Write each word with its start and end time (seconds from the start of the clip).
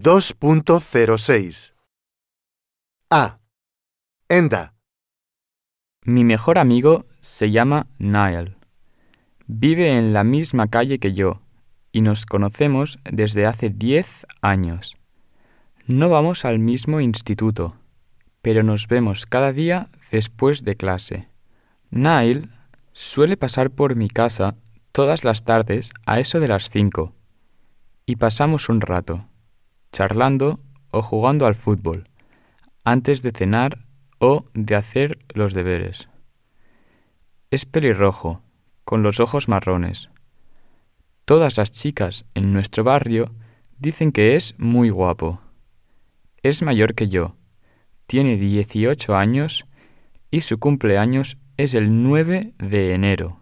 2.06 0.00 1.74
A. 3.10 3.38
Enda. 4.28 4.74
Mi 6.04 6.22
mejor 6.22 6.58
amigo 6.58 7.04
se 7.20 7.50
llama 7.50 7.88
Niall. 7.98 8.58
Vive 9.48 9.94
en 9.94 10.12
la 10.12 10.22
misma 10.22 10.68
calle 10.68 11.00
que 11.00 11.14
yo 11.14 11.40
y 11.90 12.02
nos 12.02 12.26
conocemos 12.26 13.00
desde 13.10 13.44
hace 13.44 13.70
10 13.70 14.26
años. 14.40 14.96
No 15.86 16.08
vamos 16.08 16.44
al 16.44 16.60
mismo 16.60 17.00
instituto, 17.00 17.74
pero 18.40 18.62
nos 18.62 18.86
vemos 18.86 19.26
cada 19.26 19.52
día 19.52 19.88
después 20.12 20.62
de 20.62 20.76
clase. 20.76 21.28
Niall 21.90 22.52
suele 22.92 23.36
pasar 23.36 23.72
por 23.72 23.96
mi 23.96 24.08
casa 24.08 24.54
todas 24.92 25.24
las 25.24 25.44
tardes 25.44 25.90
a 26.06 26.20
eso 26.20 26.38
de 26.38 26.46
las 26.46 26.70
5 26.70 27.12
y 28.06 28.14
pasamos 28.14 28.68
un 28.68 28.80
rato, 28.80 29.26
charlando 29.92 30.60
o 30.90 31.02
jugando 31.02 31.46
al 31.46 31.54
fútbol, 31.54 32.04
antes 32.84 33.22
de 33.22 33.32
cenar 33.32 33.84
o 34.18 34.44
de 34.54 34.74
hacer 34.74 35.18
los 35.34 35.52
deberes. 35.54 36.08
Es 37.50 37.64
pelirrojo, 37.66 38.42
con 38.84 39.02
los 39.02 39.20
ojos 39.20 39.48
marrones. 39.48 40.10
Todas 41.24 41.58
las 41.58 41.72
chicas 41.72 42.24
en 42.34 42.52
nuestro 42.52 42.84
barrio 42.84 43.34
dicen 43.78 44.12
que 44.12 44.34
es 44.34 44.54
muy 44.58 44.90
guapo. 44.90 45.40
Es 46.42 46.62
mayor 46.62 46.94
que 46.94 47.08
yo, 47.08 47.36
tiene 48.06 48.36
18 48.36 49.14
años 49.14 49.66
y 50.30 50.40
su 50.40 50.58
cumpleaños 50.58 51.36
es 51.58 51.74
el 51.74 52.02
9 52.02 52.54
de 52.58 52.94
enero. 52.94 53.40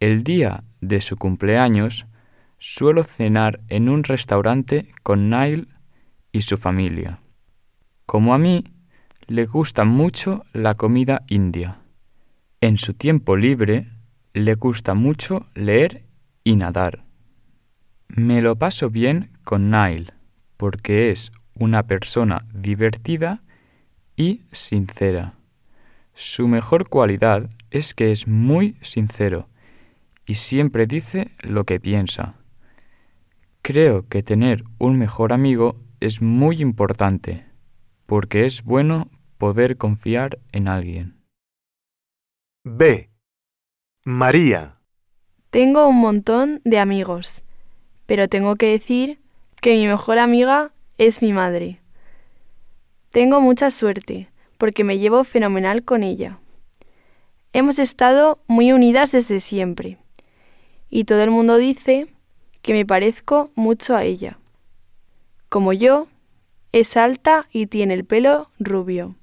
El 0.00 0.24
día 0.24 0.64
de 0.80 1.00
su 1.00 1.16
cumpleaños 1.16 2.06
suelo 2.58 3.04
cenar 3.04 3.60
en 3.68 3.88
un 3.88 4.04
restaurante 4.04 4.92
con 5.02 5.30
Nile 5.30 5.66
y 6.32 6.42
su 6.42 6.56
familia. 6.56 7.20
Como 8.06 8.34
a 8.34 8.38
mí, 8.38 8.64
le 9.26 9.46
gusta 9.46 9.84
mucho 9.84 10.44
la 10.52 10.74
comida 10.74 11.22
india. 11.28 11.78
En 12.60 12.78
su 12.78 12.94
tiempo 12.94 13.36
libre 13.36 13.88
le 14.32 14.54
gusta 14.54 14.94
mucho 14.94 15.46
leer 15.54 16.04
y 16.42 16.56
nadar. 16.56 17.04
Me 18.08 18.42
lo 18.42 18.56
paso 18.56 18.90
bien 18.90 19.30
con 19.44 19.70
Nile 19.70 20.12
porque 20.56 21.10
es 21.10 21.32
una 21.54 21.84
persona 21.84 22.44
divertida 22.52 23.42
y 24.16 24.42
sincera. 24.52 25.34
Su 26.14 26.48
mejor 26.48 26.88
cualidad 26.88 27.50
es 27.70 27.94
que 27.94 28.12
es 28.12 28.28
muy 28.28 28.76
sincero 28.80 29.48
y 30.26 30.36
siempre 30.36 30.86
dice 30.86 31.30
lo 31.40 31.64
que 31.64 31.80
piensa. 31.80 32.34
Creo 33.66 34.06
que 34.10 34.22
tener 34.22 34.62
un 34.78 34.98
mejor 34.98 35.32
amigo 35.32 35.76
es 35.98 36.20
muy 36.20 36.60
importante 36.60 37.46
porque 38.04 38.44
es 38.44 38.62
bueno 38.62 39.08
poder 39.38 39.78
confiar 39.78 40.38
en 40.52 40.68
alguien. 40.68 41.16
B. 42.62 43.08
María. 44.04 44.76
Tengo 45.48 45.88
un 45.88 45.96
montón 45.96 46.60
de 46.64 46.78
amigos, 46.78 47.42
pero 48.04 48.28
tengo 48.28 48.54
que 48.56 48.66
decir 48.66 49.18
que 49.62 49.72
mi 49.72 49.86
mejor 49.86 50.18
amiga 50.18 50.72
es 50.98 51.22
mi 51.22 51.32
madre. 51.32 51.80
Tengo 53.08 53.40
mucha 53.40 53.70
suerte 53.70 54.28
porque 54.58 54.84
me 54.84 54.98
llevo 54.98 55.24
fenomenal 55.24 55.84
con 55.84 56.02
ella. 56.02 56.38
Hemos 57.54 57.78
estado 57.78 58.42
muy 58.46 58.72
unidas 58.72 59.10
desde 59.10 59.40
siempre 59.40 59.96
y 60.90 61.04
todo 61.04 61.22
el 61.22 61.30
mundo 61.30 61.56
dice 61.56 62.13
que 62.64 62.72
me 62.72 62.86
parezco 62.86 63.50
mucho 63.54 63.94
a 63.94 64.04
ella. 64.04 64.38
Como 65.50 65.74
yo, 65.74 66.08
es 66.72 66.96
alta 66.96 67.46
y 67.52 67.66
tiene 67.66 67.92
el 67.92 68.06
pelo 68.06 68.48
rubio. 68.58 69.16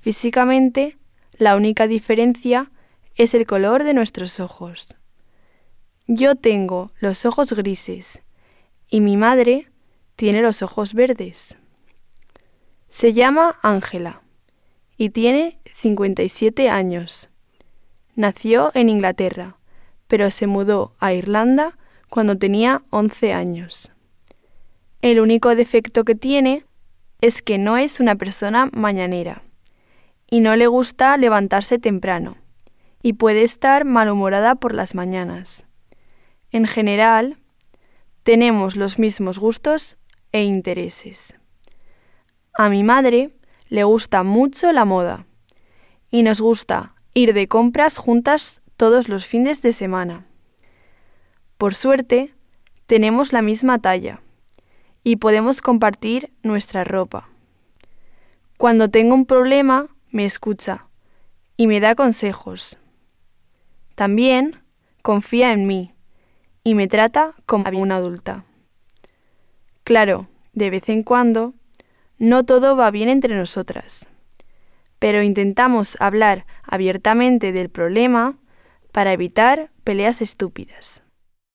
Físicamente, 0.00 0.98
la 1.38 1.56
única 1.56 1.86
diferencia 1.86 2.70
es 3.14 3.32
el 3.32 3.46
color 3.46 3.82
de 3.82 3.94
nuestros 3.94 4.40
ojos. 4.40 4.94
Yo 6.06 6.36
tengo 6.36 6.92
los 7.00 7.24
ojos 7.24 7.54
grises 7.54 8.20
y 8.90 9.00
mi 9.00 9.16
madre 9.16 9.70
tiene 10.14 10.42
los 10.42 10.60
ojos 10.60 10.92
verdes. 10.92 11.56
Se 12.90 13.14
llama 13.14 13.58
Ángela 13.62 14.20
y 14.98 15.08
tiene 15.08 15.58
57 15.76 16.68
años. 16.68 17.30
Nació 18.16 18.70
en 18.74 18.90
Inglaterra, 18.90 19.56
pero 20.08 20.30
se 20.30 20.46
mudó 20.46 20.94
a 20.98 21.14
Irlanda 21.14 21.78
cuando 22.10 22.36
tenía 22.36 22.82
11 22.90 23.32
años. 23.32 23.92
El 25.00 25.20
único 25.20 25.54
defecto 25.54 26.04
que 26.04 26.14
tiene 26.14 26.66
es 27.22 27.40
que 27.40 27.56
no 27.56 27.78
es 27.78 28.00
una 28.00 28.16
persona 28.16 28.68
mañanera 28.72 29.42
y 30.28 30.40
no 30.40 30.56
le 30.56 30.66
gusta 30.66 31.16
levantarse 31.16 31.78
temprano 31.78 32.36
y 33.02 33.14
puede 33.14 33.44
estar 33.44 33.84
malhumorada 33.84 34.56
por 34.56 34.74
las 34.74 34.94
mañanas. 34.94 35.64
En 36.50 36.66
general, 36.66 37.38
tenemos 38.24 38.76
los 38.76 38.98
mismos 38.98 39.38
gustos 39.38 39.96
e 40.32 40.42
intereses. 40.42 41.36
A 42.54 42.68
mi 42.68 42.82
madre 42.82 43.30
le 43.68 43.84
gusta 43.84 44.22
mucho 44.22 44.72
la 44.72 44.84
moda 44.84 45.26
y 46.10 46.22
nos 46.24 46.40
gusta 46.40 46.94
ir 47.14 47.32
de 47.32 47.48
compras 47.48 47.96
juntas 47.96 48.60
todos 48.76 49.08
los 49.08 49.26
fines 49.26 49.62
de 49.62 49.72
semana. 49.72 50.26
Por 51.60 51.74
suerte, 51.74 52.32
tenemos 52.86 53.34
la 53.34 53.42
misma 53.42 53.78
talla 53.80 54.22
y 55.04 55.16
podemos 55.16 55.60
compartir 55.60 56.32
nuestra 56.42 56.84
ropa. 56.84 57.28
Cuando 58.56 58.88
tengo 58.88 59.14
un 59.14 59.26
problema, 59.26 59.88
me 60.08 60.24
escucha 60.24 60.86
y 61.58 61.66
me 61.66 61.80
da 61.80 61.94
consejos. 61.94 62.78
También 63.94 64.62
confía 65.02 65.52
en 65.52 65.66
mí 65.66 65.92
y 66.64 66.74
me 66.74 66.88
trata 66.88 67.34
como 67.44 67.68
una 67.78 67.96
adulta. 67.96 68.46
Claro, 69.84 70.28
de 70.54 70.70
vez 70.70 70.88
en 70.88 71.02
cuando, 71.02 71.52
no 72.16 72.46
todo 72.46 72.74
va 72.74 72.90
bien 72.90 73.10
entre 73.10 73.36
nosotras, 73.36 74.08
pero 74.98 75.22
intentamos 75.22 75.98
hablar 76.00 76.46
abiertamente 76.62 77.52
del 77.52 77.68
problema 77.68 78.38
para 78.92 79.12
evitar 79.12 79.70
peleas 79.84 80.22
estúpidas. 80.22 81.02